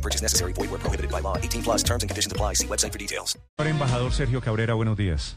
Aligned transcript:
No 0.00 0.02
purchase 0.02 0.22
necessary. 0.22 0.54
Void 0.54 0.70
where 0.70 0.80
prohibited 0.80 1.10
by 1.10 1.20
law. 1.20 1.36
18 1.36 1.62
plus 1.62 1.82
terms 1.82 2.02
and 2.02 2.08
conditions 2.08 2.32
apply. 2.32 2.54
See 2.54 2.66
website 2.66 2.92
for 2.92 2.98
details. 2.98 3.36
Ahora, 3.58 3.70
embajador 3.70 4.12
Sergio 4.12 4.40
Cabrera, 4.40 4.74
buenos 4.74 4.96
días. 4.96 5.36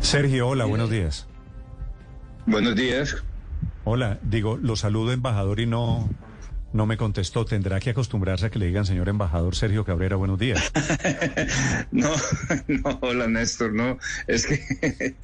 Sergio, 0.00 0.48
hola, 0.48 0.66
buenos 0.66 0.90
días. 0.90 1.26
Buenos 2.44 2.76
días. 2.76 3.16
Hola, 3.84 4.18
digo, 4.22 4.58
lo 4.58 4.76
saludo 4.76 5.12
embajador 5.12 5.60
y 5.60 5.66
no, 5.66 6.10
no 6.74 6.84
me 6.86 6.96
contestó. 6.98 7.44
Tendrá 7.46 7.80
que 7.80 7.90
acostumbrarse 7.90 8.46
a 8.46 8.50
que 8.50 8.58
le 8.58 8.66
digan 8.66 8.84
señor 8.84 9.08
embajador 9.08 9.54
Sergio 9.54 9.84
Cabrera, 9.84 10.16
buenos 10.16 10.38
días. 10.38 10.60
no, 11.92 12.10
no, 12.68 12.98
hola 13.00 13.26
Néstor, 13.28 13.72
no. 13.72 13.98
Es 14.26 14.46
que, 14.46 15.14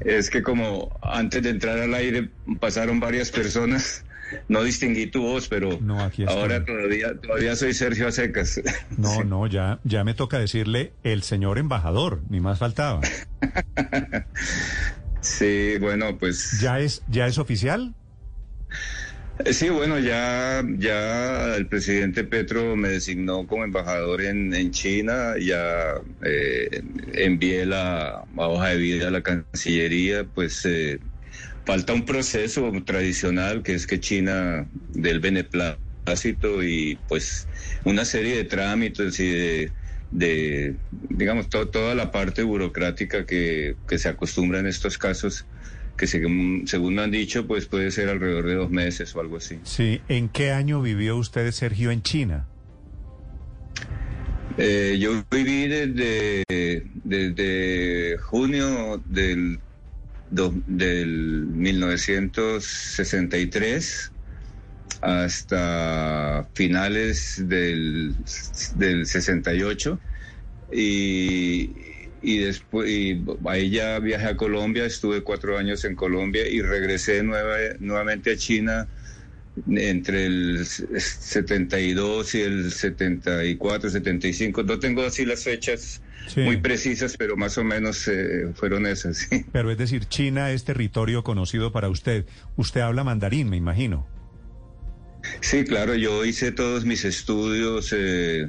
es 0.00 0.30
que 0.30 0.42
como 0.42 0.98
antes 1.02 1.42
de 1.42 1.50
entrar 1.50 1.78
al 1.78 1.94
aire 1.94 2.30
pasaron 2.58 2.98
varias 2.98 3.30
personas. 3.30 4.04
No 4.48 4.64
distinguí 4.64 5.06
tu 5.06 5.22
voz, 5.22 5.48
pero 5.48 5.78
No, 5.80 6.00
aquí 6.02 6.22
estoy. 6.22 6.36
ahora 6.40 6.64
todavía, 6.64 7.14
todavía 7.20 7.54
soy 7.54 7.74
Sergio 7.74 8.08
Acecas. 8.08 8.60
No, 8.96 9.22
no, 9.24 9.46
ya, 9.46 9.78
ya 9.84 10.02
me 10.02 10.14
toca 10.14 10.38
decirle 10.38 10.92
el 11.04 11.22
señor 11.22 11.58
embajador, 11.58 12.22
ni 12.30 12.40
más 12.40 12.58
faltaba. 12.58 13.00
Sí, 15.20 15.78
bueno, 15.80 16.18
pues 16.18 16.60
¿Ya 16.60 16.80
es, 16.80 17.02
ya 17.08 17.26
es 17.26 17.38
oficial? 17.38 17.94
Sí, 19.52 19.68
bueno, 19.68 19.98
ya, 19.98 20.62
ya 20.78 21.56
el 21.56 21.68
presidente 21.68 22.22
Petro 22.22 22.76
me 22.76 22.88
designó 22.90 23.46
como 23.48 23.64
embajador 23.64 24.22
en, 24.22 24.54
en 24.54 24.70
China, 24.70 25.34
ya 25.40 25.94
eh, 26.24 26.68
envié 27.14 27.66
la, 27.66 28.24
hoja 28.36 28.68
de 28.68 28.76
vida 28.76 29.08
a 29.08 29.10
la 29.10 29.22
Cancillería, 29.22 30.24
pues 30.24 30.64
eh, 30.66 31.00
falta 31.66 31.94
un 31.94 32.04
proceso 32.04 32.70
tradicional 32.86 33.62
que 33.64 33.74
es 33.74 33.86
que 33.88 33.98
China 34.00 34.68
del 34.72 35.18
beneplácito 35.20 36.62
y 36.62 36.96
pues 37.08 37.48
una 37.84 38.04
serie 38.04 38.36
de 38.36 38.44
trámites 38.44 39.18
y 39.20 39.28
de, 39.30 39.74
de 40.10 40.78
digamos, 40.90 41.48
to- 41.48 41.68
toda 41.70 41.94
la 41.96 42.10
parte 42.12 42.42
burocrática 42.44 43.26
que, 43.26 43.78
que 43.86 43.98
se 43.98 44.08
acostumbra 44.08 44.60
en 44.60 44.66
estos 44.68 44.96
casos 44.98 45.48
que 45.96 46.06
según, 46.06 46.64
según 46.66 46.94
me 46.96 47.02
han 47.02 47.10
dicho, 47.10 47.46
pues 47.46 47.66
puede 47.66 47.90
ser 47.90 48.08
alrededor 48.08 48.46
de 48.46 48.54
dos 48.54 48.70
meses 48.70 49.14
o 49.14 49.20
algo 49.20 49.36
así. 49.36 49.58
Sí. 49.64 50.00
¿En 50.08 50.28
qué 50.28 50.50
año 50.52 50.80
vivió 50.82 51.16
usted, 51.16 51.50
Sergio, 51.52 51.90
en 51.90 52.02
China? 52.02 52.46
Eh, 54.56 54.98
yo 55.00 55.24
viví 55.32 55.66
desde, 55.66 56.44
desde 57.02 58.16
junio 58.18 59.02
del, 59.06 59.58
do- 60.30 60.54
del 60.66 61.46
1963 61.46 64.12
hasta 65.00 66.48
finales 66.54 67.42
del, 67.46 68.14
del 68.76 69.06
68 69.06 69.98
y, 70.72 71.72
y 72.24 72.38
después 72.38 72.88
y 72.90 73.22
ahí 73.46 73.70
ya 73.70 73.98
viajé 73.98 74.26
a 74.26 74.36
Colombia, 74.36 74.84
estuve 74.86 75.22
cuatro 75.22 75.58
años 75.58 75.84
en 75.84 75.94
Colombia 75.94 76.48
y 76.48 76.62
regresé 76.62 77.22
nueva- 77.22 77.74
nuevamente 77.80 78.32
a 78.32 78.36
China 78.36 78.88
entre 79.68 80.26
el 80.26 80.64
72 80.66 82.34
y 82.34 82.40
el 82.40 82.72
74, 82.72 83.90
75. 83.90 84.62
No 84.64 84.78
tengo 84.78 85.02
así 85.02 85.24
las 85.24 85.44
fechas 85.44 86.00
Sí. 86.26 86.40
muy 86.40 86.56
precisas, 86.56 87.16
pero 87.18 87.36
más 87.36 87.58
o 87.58 87.64
menos 87.64 88.08
eh, 88.08 88.46
fueron 88.54 88.86
esas. 88.86 89.18
sí. 89.18 89.44
Pero 89.52 89.70
es 89.70 89.76
decir, 89.76 90.06
China 90.06 90.50
es 90.52 90.64
territorio 90.64 91.22
conocido 91.22 91.70
para 91.70 91.90
usted. 91.90 92.24
Usted 92.56 92.80
habla 92.80 93.04
mandarín, 93.04 93.50
me 93.50 93.58
imagino. 93.58 94.06
Sí, 95.42 95.64
claro, 95.64 95.94
yo 95.94 96.24
hice 96.24 96.50
todos 96.52 96.84
mis 96.86 97.04
estudios 97.04 97.92
eh, 97.96 98.48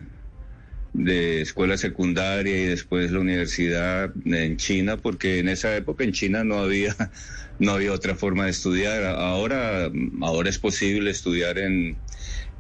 de 0.98 1.42
escuela 1.42 1.78
secundaria 1.78 2.58
y 2.58 2.66
después 2.66 3.12
la 3.12 3.20
universidad 3.20 4.14
en 4.26 4.58
China, 4.58 4.98
porque 4.98 5.40
en 5.40 5.50
esa 5.50 5.76
época 5.76 6.04
en 6.04 6.14
China 6.14 6.44
no 6.44 6.60
había, 6.60 6.96
no 7.60 7.74
había 7.74 7.92
otra 7.92 8.16
forma 8.16 8.46
de 8.46 8.52
estudiar. 8.52 9.04
Ahora, 9.04 9.92
ahora 10.22 10.50
es 10.50 10.60
posible 10.60 11.12
estudiar 11.12 11.58
en 11.58 12.00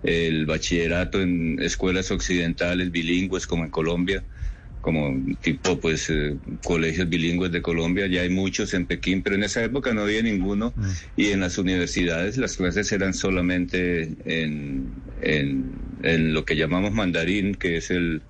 el 0.03 0.45
bachillerato 0.45 1.21
en 1.21 1.59
escuelas 1.61 2.11
occidentales 2.11 2.91
bilingües 2.91 3.47
como 3.47 3.63
en 3.63 3.71
Colombia 3.71 4.23
como 4.85 5.19
tipo 5.41 5.79
pues 5.79 6.11
eh, 6.11 6.37
colegios 6.63 7.09
bilingües 7.09 7.51
de 7.51 7.63
Colombia, 7.63 8.05
ya 8.05 8.21
hay 8.21 8.29
muchos 8.29 8.71
en 8.75 8.85
Pekín, 8.85 9.23
pero 9.23 9.35
en 9.35 9.41
esa 9.41 9.63
época 9.63 9.95
no 9.95 10.01
había 10.01 10.21
ninguno. 10.21 10.75
Y 11.15 11.31
en 11.31 11.39
las 11.39 11.57
universidades 11.57 12.37
las 12.37 12.55
clases 12.55 12.91
eran 12.91 13.15
solamente 13.15 14.03
en, 14.25 14.93
en, 15.23 15.73
en 16.03 16.33
lo 16.33 16.45
que 16.45 16.55
llamamos 16.55 16.91
mandarín, 16.91 17.55
que 17.55 17.77
es 17.77 17.91
el, 17.91 18.21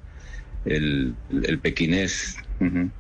el, 0.66 1.16
el 1.44 1.60
pequinés. 1.60 2.38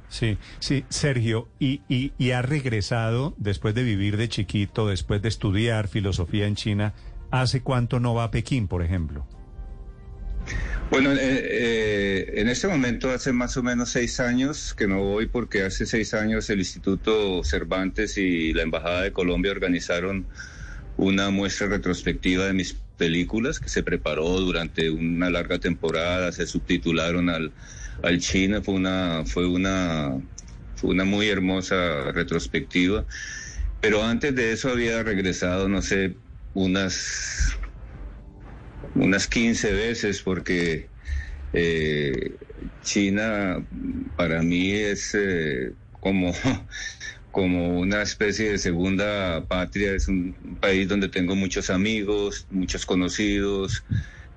Sí, 0.09 0.37
sí, 0.59 0.83
Sergio, 0.89 1.47
y, 1.59 1.81
y, 1.87 2.11
y 2.17 2.31
ha 2.31 2.41
regresado 2.41 3.33
después 3.37 3.73
de 3.73 3.83
vivir 3.83 4.17
de 4.17 4.27
chiquito, 4.27 4.87
después 4.87 5.21
de 5.21 5.29
estudiar 5.29 5.87
filosofía 5.87 6.45
en 6.45 6.55
China. 6.55 6.93
¿Hace 7.31 7.61
cuánto 7.61 7.99
no 7.99 8.13
va 8.13 8.25
a 8.25 8.31
Pekín, 8.31 8.67
por 8.67 8.83
ejemplo? 8.83 9.25
Bueno, 10.91 11.11
eh, 11.13 11.17
eh, 11.19 12.33
en 12.35 12.49
este 12.49 12.67
momento 12.67 13.09
hace 13.09 13.33
más 13.33 13.57
o 13.57 13.63
menos 13.63 13.89
seis 13.89 14.19
años 14.19 14.75
que 14.75 14.87
no 14.87 15.01
voy 15.01 15.25
porque 15.25 15.63
hace 15.63 15.85
seis 15.85 16.13
años 16.13 16.49
el 16.49 16.59
Instituto 16.59 17.43
Cervantes 17.43 18.17
y 18.17 18.53
la 18.53 18.61
Embajada 18.61 19.01
de 19.01 19.11
Colombia 19.11 19.51
organizaron 19.51 20.27
una 20.97 21.31
muestra 21.31 21.67
retrospectiva 21.67 22.45
de 22.45 22.53
mis 22.53 22.77
películas 22.97 23.59
que 23.59 23.69
se 23.69 23.83
preparó 23.83 24.27
durante 24.39 24.89
una 24.89 25.29
larga 25.29 25.59
temporada, 25.59 26.31
se 26.31 26.47
subtitularon 26.47 27.29
al, 27.29 27.53
al 28.03 28.19
China, 28.19 28.61
fue 28.61 28.75
una, 28.75 29.23
fue 29.25 29.47
una, 29.47 30.21
fue 30.75 30.91
una 30.91 31.05
muy 31.05 31.29
hermosa 31.29 32.11
retrospectiva. 32.11 33.05
Pero 33.81 34.03
antes 34.03 34.33
de 34.35 34.51
eso 34.51 34.69
había 34.69 35.03
regresado, 35.03 35.67
no 35.69 35.81
sé, 35.81 36.15
unas 36.53 37.59
unas 38.93 39.27
15 39.27 39.71
veces 39.71 40.21
porque 40.21 40.89
eh, 41.53 42.37
China 42.81 43.65
para 44.15 44.41
mí 44.41 44.71
es 44.71 45.15
eh, 45.15 45.73
como, 45.99 46.33
como 47.35 47.79
una 47.79 48.01
especie 48.01 48.51
de 48.51 48.57
segunda 48.57 49.45
patria, 49.47 49.93
es 49.93 50.07
un 50.07 50.57
país 50.61 50.87
donde 50.87 51.09
tengo 51.09 51.35
muchos 51.35 51.69
amigos, 51.69 52.47
muchos 52.49 52.85
conocidos, 52.85 53.83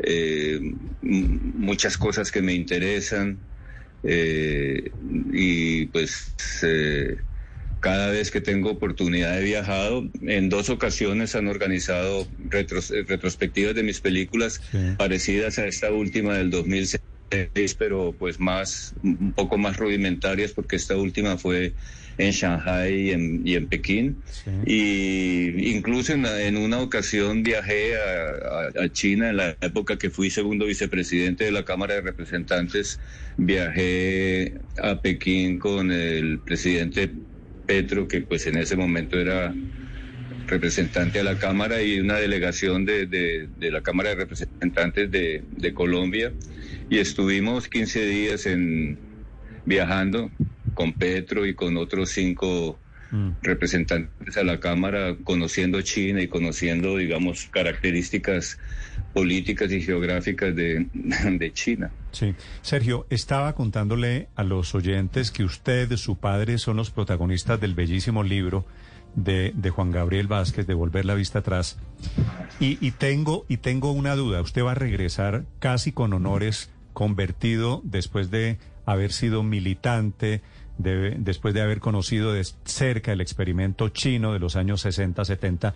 eh, 0.00 0.58
muchas 1.00 1.96
cosas 1.96 2.32
que 2.32 2.42
me 2.42 2.54
interesan 2.54 3.38
eh, 4.02 4.92
y 5.32 5.86
pues 5.86 6.34
eh, 6.62 7.18
cada 7.80 8.10
vez 8.10 8.30
que 8.30 8.40
tengo 8.40 8.70
oportunidad 8.70 9.40
he 9.40 9.44
viajado. 9.44 10.04
En 10.22 10.48
dos 10.48 10.70
ocasiones 10.70 11.34
han 11.36 11.48
organizado 11.48 12.26
retros- 12.38 12.90
retrospectivas 13.06 13.74
de 13.74 13.82
mis 13.84 14.00
películas 14.00 14.60
Sí. 14.72 14.78
parecidas 14.96 15.58
a 15.58 15.66
esta 15.66 15.92
última 15.92 16.36
del 16.38 16.50
2006, 16.50 17.02
pero 17.78 18.14
pues 18.18 18.40
más, 18.40 18.94
un 19.02 19.32
poco 19.34 19.58
más 19.58 19.76
rudimentarias 19.76 20.52
porque 20.52 20.76
esta 20.76 20.96
última 20.96 21.36
fue 21.38 21.74
en 22.16 22.30
Shanghai 22.32 22.94
y 22.94 23.10
en, 23.10 23.46
y 23.46 23.54
en 23.54 23.68
Pekín. 23.68 24.22
Sí. 24.30 24.50
Y 24.66 25.70
incluso 25.70 26.12
en, 26.14 26.24
en 26.26 26.56
una 26.56 26.80
ocasión 26.80 27.42
viajé 27.42 27.96
a, 27.96 28.70
a- 28.80 28.84
a 28.84 28.88
China 28.92 29.30
en 29.30 29.36
la 29.36 29.56
época 29.60 29.98
que 29.98 30.10
fui 30.10 30.30
segundo 30.30 30.66
vicepresidente 30.66 31.44
de 31.44 31.52
la 31.52 31.64
Cámara 31.64 31.94
de 31.94 32.00
Representantes. 32.02 32.98
Viajé 33.36 34.54
a 34.82 35.00
Pekín 35.00 35.58
con 35.58 35.92
el 35.92 36.40
presidente 36.40 37.12
Petro, 37.66 38.08
que 38.08 38.22
pues 38.22 38.46
en 38.46 38.56
ese 38.56 38.76
momento 38.76 39.18
era 39.18 39.58
representante 40.46 41.20
a 41.20 41.24
la 41.24 41.38
Cámara 41.38 41.82
y 41.82 42.00
una 42.00 42.16
delegación 42.18 42.84
de, 42.84 43.06
de- 43.06 43.48
de 43.54 43.70
la 43.70 43.82
Cámara 43.82 44.10
de 44.10 44.16
Representantes 44.16 45.10
de, 45.10 45.44
de 45.50 45.74
Colombia. 45.74 46.32
Y 46.90 46.98
estuvimos 46.98 47.68
15 47.68 48.06
días 48.06 48.46
en, 48.46 48.98
viajando 49.64 50.30
con 50.74 50.92
Petro 50.92 51.46
y 51.46 51.54
con 51.54 51.76
otros 51.76 52.10
cinco 52.10 52.78
mm. 53.10 53.30
representantes 53.42 54.36
a 54.36 54.42
la 54.42 54.60
Cámara 54.60 55.16
conociendo 55.24 55.82
China 55.82 56.22
y 56.22 56.28
conociendo, 56.28 56.96
digamos, 56.96 57.48
características 57.50 58.58
políticas 59.12 59.72
y 59.72 59.82
geográficas 59.82 60.54
de, 60.54 60.86
de, 60.92 61.52
China. 61.52 61.90
Sí. 62.12 62.34
Sergio, 62.62 63.06
estaba 63.10 63.54
contándole 63.54 64.28
a 64.34 64.44
los 64.44 64.74
oyentes 64.74 65.30
que 65.30 65.44
usted, 65.44 65.94
su 65.96 66.16
padre, 66.16 66.58
son 66.58 66.76
los 66.76 66.90
protagonistas 66.90 67.60
del 67.60 67.74
bellísimo 67.74 68.22
libro 68.22 68.64
de, 69.14 69.52
de 69.54 69.70
Juan 69.70 69.90
Gabriel 69.90 70.26
Vázquez, 70.26 70.66
de 70.66 70.74
Volver 70.74 71.04
la 71.04 71.14
Vista 71.14 71.40
Atrás. 71.40 71.78
Y, 72.60 72.78
y, 72.86 72.92
tengo, 72.92 73.44
y 73.48 73.58
tengo 73.58 73.92
una 73.92 74.14
duda. 74.14 74.40
Usted 74.40 74.62
va 74.62 74.72
a 74.72 74.76
regresar 74.76 75.44
casi 75.58 75.92
con 75.92 76.12
honores, 76.12 76.70
convertido 76.92 77.80
después 77.84 78.30
de 78.30 78.58
haber 78.86 79.12
sido 79.12 79.42
militante, 79.42 80.42
después 80.78 81.54
de 81.54 81.60
haber 81.60 81.80
conocido 81.80 82.32
de 82.32 82.44
cerca 82.64 83.12
el 83.12 83.20
experimento 83.20 83.88
chino 83.88 84.32
de 84.32 84.38
los 84.38 84.56
años 84.56 84.80
60, 84.80 85.24
70. 85.24 85.74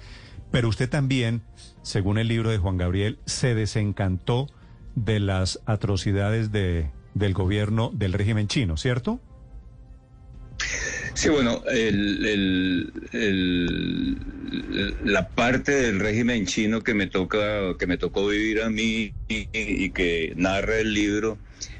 Pero 0.50 0.68
usted 0.68 0.88
también, 0.88 1.42
según 1.82 2.18
el 2.18 2.28
libro 2.28 2.50
de 2.50 2.58
Juan 2.58 2.76
Gabriel, 2.76 3.18
se 3.26 3.54
desencantó 3.54 4.48
de 4.94 5.20
las 5.20 5.60
atrocidades 5.66 6.52
de, 6.52 6.90
del 7.14 7.34
gobierno 7.34 7.90
del 7.94 8.12
régimen 8.12 8.48
chino, 8.48 8.76
¿cierto? 8.76 9.20
Sí, 11.14 11.28
bueno, 11.28 11.62
la 15.04 15.28
parte 15.28 15.72
del 15.72 16.00
régimen 16.00 16.46
chino 16.46 16.82
que 16.82 16.94
me 16.94 17.06
toca, 17.06 17.76
que 17.78 17.86
me 17.86 17.98
tocó 17.98 18.26
vivir 18.28 18.62
a 18.62 18.70
mí 18.70 19.12
y, 19.28 19.90
que 19.90 20.32
narra 20.36 20.78
el 20.78 20.94
libro 20.94 21.38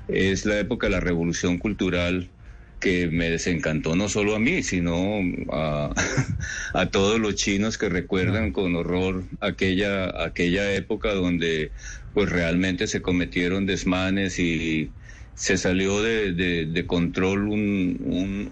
es 0.09 0.45
la 0.45 0.59
época 0.59 0.87
de 0.87 0.93
la 0.93 1.01
revolución 1.01 1.59
cultural 1.59 2.31
que 2.79 3.09
me 3.09 3.31
desencantó 3.31 3.95
no 3.95 4.09
solo 4.09 4.35
a 4.35 4.41
mí, 4.41 4.63
sino 4.63 5.21
a, 5.51 5.95
a 6.75 6.87
todos 6.87 7.21
los 7.21 7.37
chinos 7.37 7.79
que 7.79 7.89
recuerdan 7.89 8.53
con 8.53 8.75
horror 8.75 9.25
aquella, 9.41 10.25
aquella 10.25 10.75
época 10.75 11.15
donde 11.15 11.71
pues 12.13 12.29
realmente 12.29 12.87
se 12.87 13.01
cometieron 13.01 13.67
desmanes 13.67 14.39
y 14.39 14.93
se 15.35 15.57
salió 15.57 16.03
de, 16.03 16.85
control 16.87 17.49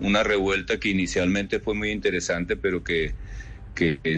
una 0.01 0.23
revuelta 0.23 0.79
que 0.79 0.89
inicialmente 0.89 1.61
fue 1.61 1.75
muy 1.75 1.91
interesante, 1.91 2.57
pero 2.57 2.83
que, 2.83 3.15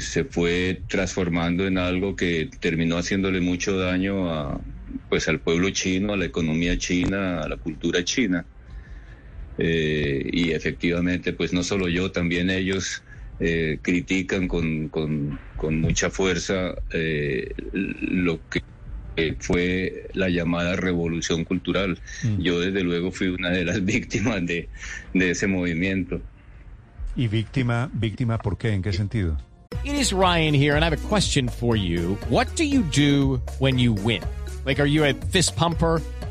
se 0.00 0.24
fue 0.24 0.82
transformando 0.88 1.66
en 1.66 1.78
algo 1.78 2.16
que 2.16 2.50
terminó 2.60 2.96
haciéndole 2.98 3.40
mucho 3.40 3.78
daño 3.78 4.32
a, 4.32 4.60
pues, 5.08 5.28
al 5.28 5.40
pueblo 5.40 5.70
chino, 5.70 6.14
a 6.14 6.16
la 6.16 6.24
economía 6.24 6.76
china, 6.78 7.42
a 7.42 7.48
la 7.48 7.56
cultura 7.56 8.02
china. 8.04 8.44
Eh, 9.58 10.28
y 10.32 10.50
efectivamente, 10.52 11.32
pues 11.32 11.52
no 11.52 11.62
solo 11.62 11.88
yo, 11.88 12.10
también 12.10 12.50
ellos 12.50 13.02
eh, 13.38 13.78
critican 13.82 14.48
con, 14.48 14.90
mucha 15.60 16.10
fuerza 16.10 16.74
eh, 16.92 17.54
lo 17.72 18.40
que 18.48 18.62
fue 19.38 20.08
la 20.14 20.28
llamada 20.28 20.76
revolución 20.76 21.44
cultural. 21.44 21.98
Mm. 22.22 22.40
Yo 22.40 22.60
desde 22.60 22.82
luego 22.82 23.10
fui 23.10 23.28
una 23.28 23.50
de 23.50 23.64
las 23.64 23.84
víctimas 23.84 24.44
de, 24.46 24.68
de 25.14 25.30
ese 25.30 25.46
movimiento. 25.46 26.20
¿Y 27.14 27.28
víctima, 27.28 27.90
víctima 27.92 28.38
por 28.38 28.56
qué? 28.56 28.72
¿En 28.72 28.82
qué 28.82 28.92
sentido? 28.92 29.36
It 29.84 29.94
is 29.94 30.12
Ryan 30.12 30.54
here 30.54 30.74
and 30.76 30.84
I 30.84 30.86
have 30.86 30.92
a 30.94 31.08
question 31.08 31.48
for 31.48 31.76
you. 31.76 32.16
What 32.28 32.46
do 32.56 32.64
you 32.64 32.82
do 32.82 33.40
when 33.58 33.78
you 33.78 33.92
win? 33.92 34.22
Like, 34.64 34.80
are 34.80 34.86
you 34.86 35.04
a 35.04 35.12
fist 35.12 35.56
pumper? 35.56 36.00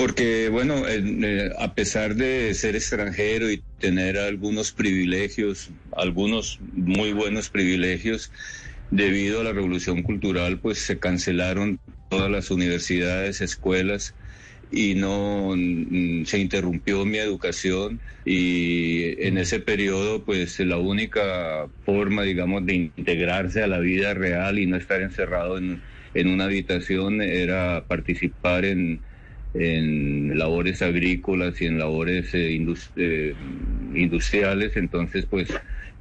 Porque, 0.00 0.48
bueno, 0.48 0.84
eh, 0.88 1.52
a 1.58 1.74
pesar 1.74 2.14
de 2.14 2.54
ser 2.54 2.74
extranjero 2.74 3.50
y 3.50 3.62
tener 3.78 4.16
algunos 4.16 4.72
privilegios, 4.72 5.68
algunos 5.94 6.58
muy 6.72 7.12
buenos 7.12 7.50
privilegios, 7.50 8.32
debido 8.90 9.42
a 9.42 9.44
la 9.44 9.52
revolución 9.52 10.02
cultural, 10.02 10.58
pues 10.58 10.78
se 10.78 10.98
cancelaron 10.98 11.80
todas 12.08 12.30
las 12.30 12.50
universidades, 12.50 13.42
escuelas 13.42 14.14
y 14.72 14.94
no 14.94 15.52
mm, 15.54 16.24
se 16.24 16.38
interrumpió 16.38 17.04
mi 17.04 17.18
educación. 17.18 18.00
Y 18.24 19.22
en 19.22 19.36
ese 19.36 19.60
periodo 19.60 20.24
pues 20.24 20.58
la 20.60 20.78
única 20.78 21.68
forma 21.84 22.22
digamos 22.22 22.64
de 22.64 22.74
integrarse 22.96 23.62
a 23.62 23.66
la 23.66 23.80
vida 23.80 24.14
real 24.14 24.58
y 24.58 24.64
no 24.66 24.78
estar 24.78 25.02
encerrado 25.02 25.58
en, 25.58 25.82
en 26.14 26.28
una 26.28 26.44
habitación 26.44 27.20
era 27.20 27.84
participar 27.86 28.64
en, 28.64 29.02
en 29.54 30.38
labores 30.38 30.82
agrícolas 30.82 31.60
y 31.60 31.66
en 31.66 31.78
labores 31.78 32.32
eh, 32.34 32.56
eh, 32.96 33.34
industriales, 33.94 34.76
entonces 34.76 35.26
pues 35.26 35.48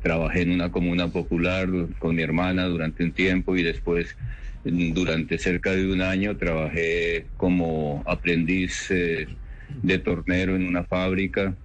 trabajé 0.02 0.42
en 0.42 0.52
una 0.52 0.72
comuna 0.72 1.08
popular 1.10 1.68
con 1.98 2.16
mi 2.16 2.22
hermana 2.22 2.66
durante 2.66 3.04
un 3.04 3.12
tiempo 3.12 3.56
y 3.56 3.64
después 3.64 4.16
durante 4.64 5.38
cerca 5.38 5.72
de 5.72 5.92
un 5.92 6.02
año 6.02 6.38
trabajé 6.38 7.26
como 7.38 8.04
aprendiz 8.06 8.92
eh, 8.92 9.28
de 9.82 10.00
tornero 10.00 10.56
en 10.56 10.68
una 10.68 10.84
fábrica. 10.84 11.56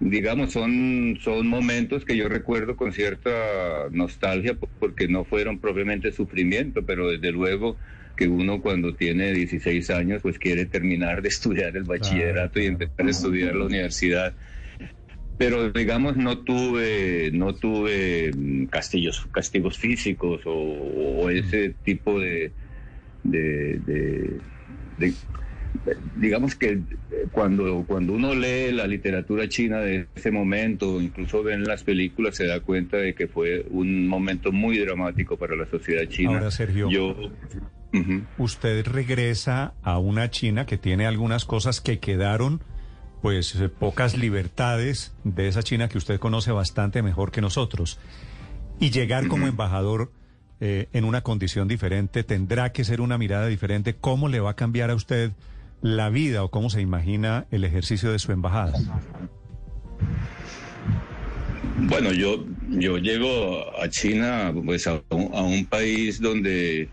Digamos, 0.00 0.52
son, 0.52 1.18
son 1.20 1.46
momentos 1.46 2.04
que 2.04 2.16
yo 2.16 2.28
recuerdo 2.28 2.76
con 2.76 2.92
cierta 2.92 3.30
nostalgia 3.92 4.56
porque 4.80 5.06
no 5.06 5.24
fueron 5.24 5.60
propiamente 5.60 6.10
sufrimiento, 6.10 6.84
pero 6.84 7.08
desde 7.08 7.30
luego 7.30 7.76
que 8.16 8.28
uno 8.28 8.60
cuando 8.60 8.94
tiene 8.94 9.32
16 9.32 9.90
años 9.90 10.22
pues 10.22 10.38
quiere 10.38 10.66
terminar 10.66 11.22
de 11.22 11.28
estudiar 11.28 11.76
el 11.76 11.84
bachillerato 11.84 12.60
y 12.60 12.66
empezar 12.66 13.06
a 13.06 13.10
estudiar 13.10 13.54
la 13.54 13.66
universidad. 13.66 14.34
Pero 15.38 15.70
digamos 15.70 16.16
no 16.16 16.38
tuve 16.38 17.30
no 17.32 17.54
tuve 17.54 18.30
mm, 18.36 18.66
castillos, 18.66 19.26
castigos 19.32 19.78
físicos 19.78 20.42
o, 20.44 21.30
ese 21.30 21.74
tipo 21.84 22.20
de, 22.20 22.52
de, 23.24 24.30
digamos 26.16 26.54
que 26.54 26.80
cuando, 27.30 27.84
cuando 27.86 28.12
uno 28.12 28.34
lee 28.34 28.72
la 28.72 28.86
literatura 28.86 29.48
china 29.48 29.80
de 29.80 30.06
ese 30.14 30.30
momento, 30.30 31.00
incluso 31.00 31.42
ven 31.42 31.64
las 31.64 31.82
películas, 31.82 32.36
se 32.36 32.46
da 32.46 32.60
cuenta 32.60 32.98
de 32.98 33.14
que 33.14 33.26
fue 33.26 33.66
un 33.70 34.06
momento 34.06 34.52
muy 34.52 34.78
dramático 34.78 35.36
para 35.36 35.56
la 35.56 35.66
sociedad 35.66 36.04
china. 36.08 36.38
Ahora, 36.38 36.50
Sergio, 36.50 36.90
Yo, 36.90 37.16
Usted 38.38 38.86
regresa 38.86 39.74
a 39.82 39.98
una 39.98 40.30
China 40.30 40.64
que 40.64 40.78
tiene 40.78 41.06
algunas 41.06 41.44
cosas 41.44 41.80
que 41.80 41.98
quedaron, 41.98 42.62
pues 43.20 43.54
eh, 43.54 43.68
pocas 43.68 44.16
libertades 44.16 45.14
de 45.24 45.48
esa 45.48 45.62
China 45.62 45.88
que 45.88 45.98
usted 45.98 46.18
conoce 46.18 46.52
bastante 46.52 47.02
mejor 47.02 47.30
que 47.30 47.42
nosotros. 47.42 47.98
Y 48.80 48.90
llegar 48.90 49.28
como 49.28 49.46
embajador 49.46 50.10
eh, 50.60 50.88
en 50.92 51.04
una 51.04 51.22
condición 51.22 51.68
diferente 51.68 52.24
tendrá 52.24 52.72
que 52.72 52.84
ser 52.84 53.00
una 53.00 53.18
mirada 53.18 53.46
diferente. 53.46 53.94
¿Cómo 53.94 54.28
le 54.28 54.40
va 54.40 54.50
a 54.50 54.56
cambiar 54.56 54.90
a 54.90 54.94
usted 54.94 55.32
la 55.82 56.08
vida 56.08 56.44
o 56.44 56.50
cómo 56.50 56.70
se 56.70 56.80
imagina 56.80 57.46
el 57.50 57.64
ejercicio 57.64 58.10
de 58.10 58.18
su 58.18 58.32
embajada? 58.32 58.78
Bueno, 61.76 62.12
yo, 62.12 62.44
yo 62.68 62.96
llego 62.98 63.64
a 63.80 63.88
China, 63.88 64.52
pues 64.64 64.86
a 64.86 65.02
un 65.10 65.66
país 65.66 66.20
donde 66.20 66.88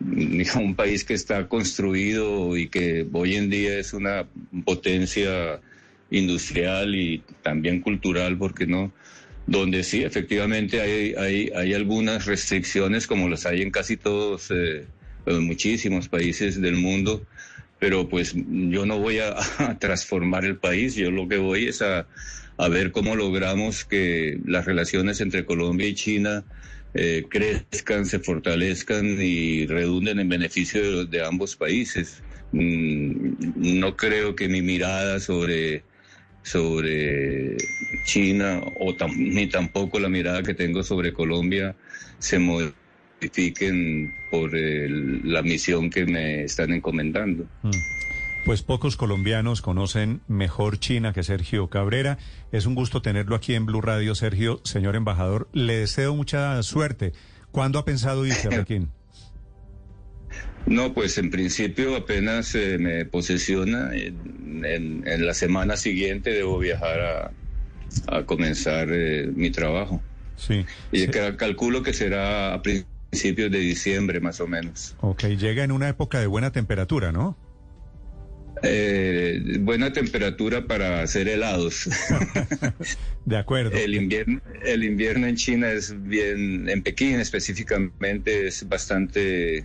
un 0.00 0.74
país 0.76 1.04
que 1.04 1.14
está 1.14 1.48
construido 1.48 2.56
y 2.56 2.68
que 2.68 3.06
hoy 3.12 3.36
en 3.36 3.50
día 3.50 3.78
es 3.78 3.92
una 3.92 4.26
potencia 4.64 5.60
industrial 6.10 6.94
y 6.94 7.22
también 7.42 7.80
cultural, 7.80 8.38
porque 8.38 8.66
no? 8.66 8.92
Donde 9.46 9.82
sí, 9.82 10.04
efectivamente 10.04 10.80
hay, 10.80 11.14
hay, 11.14 11.50
hay 11.54 11.74
algunas 11.74 12.26
restricciones, 12.26 13.06
como 13.06 13.28
las 13.28 13.46
hay 13.46 13.62
en 13.62 13.70
casi 13.70 13.96
todos, 13.96 14.50
eh, 14.50 14.86
muchísimos 15.26 16.08
países 16.08 16.60
del 16.60 16.76
mundo, 16.76 17.26
pero 17.78 18.08
pues 18.08 18.34
yo 18.34 18.86
no 18.86 18.98
voy 18.98 19.18
a, 19.18 19.36
a, 19.58 19.78
transformar 19.78 20.44
el 20.44 20.56
país, 20.56 20.94
yo 20.94 21.10
lo 21.10 21.28
que 21.28 21.38
voy 21.38 21.68
es 21.68 21.82
a, 21.82 22.06
a 22.56 22.68
ver 22.68 22.92
cómo 22.92 23.16
logramos 23.16 23.84
que 23.84 24.38
las 24.44 24.64
relaciones 24.64 25.20
entre 25.20 25.44
Colombia 25.44 25.88
y 25.88 25.94
China 25.94 26.44
eh, 27.00 27.26
crezcan, 27.28 28.06
se 28.06 28.18
fortalezcan 28.18 29.22
y 29.22 29.66
redunden 29.66 30.18
en 30.18 30.28
beneficio 30.28 31.04
de, 31.04 31.24
ambos 31.24 31.54
países. 31.54 32.20
Mm, 32.50 33.78
no 33.78 33.96
creo 33.96 34.34
que 34.34 34.48
mi 34.48 34.62
mirada 34.62 35.20
sobre, 35.20 35.84
sobre 36.42 37.56
China 38.04 38.60
o 38.80 38.96
ni 39.16 39.46
tampoco 39.46 40.00
la 40.00 40.08
mirada 40.08 40.42
que 40.42 40.54
tengo 40.54 40.82
sobre 40.82 41.12
Colombia 41.12 41.76
se 42.18 42.40
sacrifiquen 43.20 44.12
por 44.32 44.50
la 44.52 45.42
misión 45.42 45.90
que 45.90 46.04
me 46.04 46.42
están 46.42 46.72
encomendando. 46.72 47.44
Mm. 47.62 47.70
Pues 48.48 48.62
pocos 48.62 48.96
colombianos 48.96 49.60
conocen 49.60 50.22
mejor 50.26 50.78
China 50.78 51.12
que 51.12 51.22
Sergio 51.22 51.68
Cabrera. 51.68 52.16
Es 52.50 52.64
un 52.64 52.74
gusto 52.74 53.02
tenerlo 53.02 53.36
aquí 53.36 53.52
en 53.52 53.66
Blue 53.66 53.82
Radio, 53.82 54.14
Sergio. 54.14 54.62
Señor 54.64 54.96
embajador, 54.96 55.50
le 55.52 55.80
deseo 55.80 56.16
mucha 56.16 56.62
suerte. 56.62 57.12
¿Cuándo 57.50 57.78
ha 57.78 57.84
pensado 57.84 58.24
irse, 58.24 58.48
Joaquín? 58.54 58.88
No, 60.64 60.94
pues 60.94 61.18
en 61.18 61.30
principio 61.30 61.94
apenas 61.94 62.54
me 62.54 63.04
posesiona. 63.04 63.90
En, 63.94 65.04
la 65.04 65.34
semana 65.34 65.76
siguiente 65.76 66.30
debo 66.30 66.58
viajar 66.58 67.34
a, 68.06 68.22
comenzar 68.24 68.88
eh, 68.90 69.30
mi 69.30 69.50
trabajo. 69.50 70.00
Sí. 70.36 70.64
Y 70.90 71.06
calculo 71.08 71.82
que 71.82 71.92
será 71.92 72.54
a 72.54 72.62
principios 72.62 73.52
de 73.52 73.58
diciembre 73.58 74.20
más 74.20 74.40
o 74.40 74.46
menos. 74.46 74.96
Ok, 75.02 75.24
llega 75.24 75.64
en 75.64 75.70
una 75.70 75.90
época 75.90 76.18
de 76.18 76.26
buena 76.26 76.50
temperatura, 76.50 77.12
¿no? 77.12 77.36
Eh, 78.62 79.58
buena 79.60 79.92
temperatura 79.92 80.66
para 80.66 81.02
hacer 81.02 81.28
helados. 81.28 81.88
de 83.24 83.36
acuerdo. 83.36 83.76
El 83.76 83.94
invierno, 83.94 84.40
el 84.64 84.84
invierno 84.84 85.26
en 85.26 85.36
China 85.36 85.70
es 85.70 85.94
bien, 86.04 86.68
en 86.68 86.82
Pekín 86.82 87.20
específicamente 87.20 88.46
es 88.46 88.68
bastante 88.68 89.64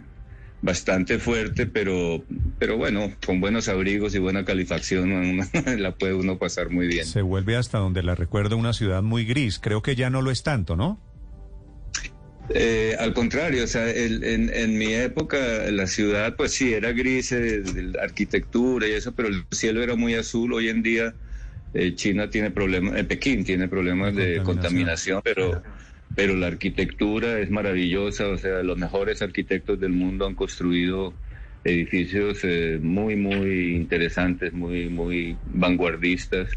bastante 0.64 1.20
fuerte, 1.20 1.68
pero, 1.68 2.24
pero 2.58 2.78
bueno, 2.78 3.12
con 3.26 3.42
buenos 3.42 3.68
abrigos 3.68 4.16
y 4.16 4.20
buena 4.20 4.46
calefacción 4.46 5.40
la 5.78 5.92
puede 5.92 6.14
uno 6.14 6.38
pasar 6.38 6.70
muy 6.70 6.88
bien. 6.88 7.06
Se 7.06 7.22
vuelve 7.22 7.58
hasta 7.58 7.80
donde 7.80 8.02
la 8.02 8.16
recuerdo 8.16 8.58
una 8.58 8.72
ciudad 8.72 9.04
muy 9.04 9.26
gris. 9.26 9.60
Creo 9.60 9.82
que 9.82 9.96
ya 9.96 10.10
no 10.10 10.22
lo 10.22 10.32
es 10.32 10.42
tanto, 10.42 10.76
¿no? 10.78 11.00
Eh, 12.50 12.96
al 13.00 13.14
contrario, 13.14 13.64
o 13.64 13.68
sea, 13.68 13.90
en, 13.90 14.78
mi 14.78 14.94
época 14.94 15.38
la 15.72 15.88
ciudad 15.88 16.36
pues 16.36 16.52
sí 16.52 16.74
era 16.74 16.92
gris, 16.92 17.32
eh, 17.32 17.64
la 17.94 18.04
arquitectura 18.04 18.88
y 18.88 18.92
eso, 18.92 19.14
pero 19.14 19.30
el 19.30 19.46
cielo 19.52 19.82
era 19.82 19.96
muy 19.96 20.16
azul. 20.16 20.54
Hoy 20.54 20.70
en 20.70 20.84
día 20.84 21.16
eh, 21.74 21.96
China 21.96 22.30
tiene 22.30 22.52
problemas, 22.52 23.02
Pekín 23.06 23.44
tiene 23.44 23.68
problemas 23.68 24.16
de 24.16 24.42
contaminación, 24.44 25.22
pero 25.24 25.64
pero 26.16 26.36
la 26.36 26.48
arquitectura 26.48 27.40
es 27.40 27.50
maravillosa, 27.50 28.28
o 28.28 28.38
sea, 28.38 28.62
los 28.62 28.78
mejores 28.78 29.22
arquitectos 29.22 29.80
del 29.80 29.94
mundo 29.94 30.28
han 30.28 30.36
construido 30.36 31.14
edificios 31.64 32.40
eh, 32.44 32.80
muy, 32.82 33.16
muy 33.16 33.76
interesantes, 33.76 34.54
muy, 34.54 34.90
muy 34.90 35.38
vanguardistas. 35.46 36.50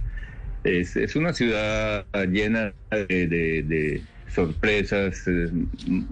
Es, 0.62 0.96
es 0.96 1.16
una 1.16 1.32
ciudad 1.32 2.04
llena 2.28 2.74
de, 2.90 4.02
sorpresas, 4.28 5.26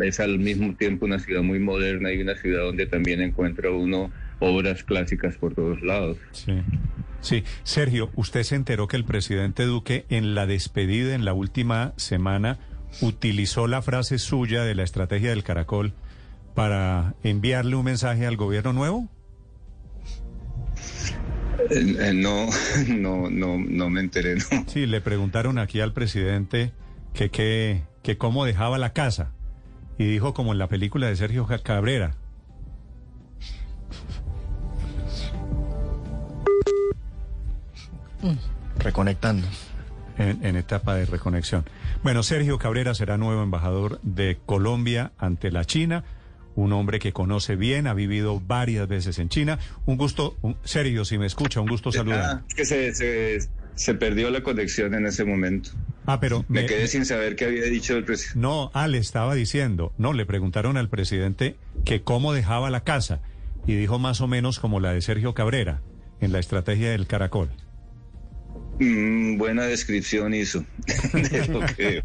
es, 0.00 0.21
al 0.21 0.38
mismo 0.38 0.75
tiempo 0.75 1.06
una 1.06 1.18
ciudad 1.18 1.42
muy 1.42 1.59
moderna 1.59 2.12
y 2.12 2.23
una 2.23 2.37
ciudad 2.37 2.64
donde 2.64 2.87
también 2.87 3.21
encuentra 3.21 3.71
uno 3.71 4.11
obras 4.40 4.85
clásicas 4.85 5.37
por 5.37 5.54
todos 5.54 5.83
lados. 5.83 6.18
Sí. 6.33 6.54
Sí, 7.21 7.42
Sergio, 7.62 8.11
usted 8.16 8.42
se 8.42 8.54
enteró 8.54 8.87
que 8.87 8.99
el 8.99 9.04
presidente 9.06 9.64
Duque 9.64 10.04
en 10.11 10.35
la 10.35 10.47
despedida 10.47 11.14
en 11.14 11.25
la 11.25 11.33
última 11.33 11.94
semana 11.97 12.59
utilizó 13.00 13.66
la 13.66 13.80
frase 13.80 14.18
suya 14.18 14.62
de 14.62 14.75
la 14.75 14.83
estrategia 14.83 15.30
del 15.30 15.42
caracol 15.42 15.94
para 16.54 17.14
enviarle 17.23 17.76
un 17.76 17.85
mensaje 17.85 18.26
al 18.26 18.37
gobierno 18.37 18.73
nuevo? 18.75 19.09
Eh, 21.71 21.97
eh, 21.99 22.12
no, 22.14 22.49
no, 22.88 23.30
no, 23.30 23.59
no 23.59 23.90
me 23.90 24.00
enteré. 24.00 24.37
No. 24.37 24.64
Sí, 24.66 24.87
le 24.87 25.00
preguntaron 25.00 25.59
aquí 25.59 25.80
al 25.80 25.92
presidente 25.92 26.73
que, 27.12 27.30
que, 27.30 27.83
que 28.05 28.19
cómo 28.19 28.45
dejaba 28.45 28.79
la 28.79 28.93
casa 28.93 29.33
y 29.99 30.05
dijo 30.05 30.35
como 30.35 30.53
en 30.53 30.59
la 30.59 30.69
película 30.69 31.09
de 31.09 31.17
Sergio 31.17 31.49
Cabrera. 31.65 32.15
Reconectando 38.79 39.47
en, 40.19 40.57
etapa 40.57 40.95
de 40.97 41.07
reconexión. 41.07 41.65
Bueno, 42.03 42.23
Sergio 42.23 42.59
Cabrera 42.59 42.95
será 42.95 43.17
nuevo 43.17 43.43
embajador 43.43 44.01
de 44.03 44.39
Colombia 44.45 45.13
ante 45.19 45.51
la 45.51 45.65
China, 45.65 46.05
un 46.57 46.73
hombre 46.75 46.99
que 46.99 47.13
conoce 47.13 47.57
bien, 47.57 47.87
ha 47.87 47.95
vivido 47.95 48.39
varias 48.39 48.87
veces 48.87 49.19
en 49.19 49.31
China. 49.31 49.59
Un 49.87 49.97
gusto, 49.97 50.37
Sergio, 50.63 51.07
si 51.07 51.17
me 51.17 51.27
escucha, 51.27 51.61
un 51.61 51.69
gusto 51.69 51.91
saludar. 51.91 52.21
Ah, 52.23 52.43
que 52.55 52.65
se, 52.67 53.39
perdió 53.95 54.31
la 54.31 54.43
conexión 54.43 54.95
en 54.95 55.07
ese 55.07 55.25
momento. 55.25 55.71
Ah, 56.07 56.21
pero... 56.21 56.45
Me, 56.49 56.66
quedé 56.66 56.87
sin 56.87 57.07
saber 57.07 57.35
qué 57.37 57.47
había 57.47 57.64
dicho 57.64 57.97
el 57.97 58.04
presidente. 58.04 58.38
No, 58.38 58.71
ah, 58.75 58.88
le 58.88 58.99
estaba 58.99 59.35
diciendo, 59.35 59.93
no, 59.99 60.12
le 60.12 60.26
preguntaron 60.26 60.76
al 60.76 60.88
presidente 60.88 61.57
que 61.85 62.02
cómo 62.02 62.33
dejaba 62.33 62.71
la 62.71 62.85
casa 62.85 63.21
y 63.66 63.75
dijo 63.75 63.99
más 63.99 64.21
o 64.21 64.28
menos 64.28 64.61
como 64.61 64.81
la 64.81 64.93
de 64.93 65.00
Sergio 65.00 65.35
Cabrera 65.35 65.81
en 66.21 66.33
la 66.33 66.38
estrategia 66.38 66.90
del 66.90 67.07
caracol. 67.07 67.50
Mm, 68.78 69.38
buena 69.38 69.64
descripción 69.64 70.35
hizo 70.35 70.64
de 71.12 71.49
lo 71.49 71.61
que 71.61 72.02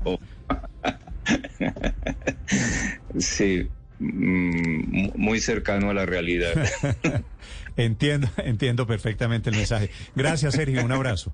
sí, 3.20 3.68
mm, 4.00 5.10
muy 5.16 5.40
cercano 5.40 5.90
a 5.90 5.94
la 5.94 6.06
realidad. 6.06 6.54
entiendo, 7.78 8.30
entiendo 8.38 8.88
perfectamente 8.88 9.50
el 9.50 9.58
mensaje. 9.58 9.90
Gracias, 10.16 10.54
Sergio. 10.56 10.84
Un 10.84 10.92
abrazo. 10.92 11.34